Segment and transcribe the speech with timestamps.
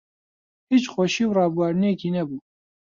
[0.71, 2.39] هیچ خۆشی و ڕابواردنێکی نەبوو